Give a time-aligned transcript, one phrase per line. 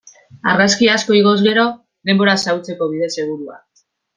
[0.53, 1.67] Argazki asko igoz gero,
[2.11, 3.61] denbora xahutzeko bide segurua.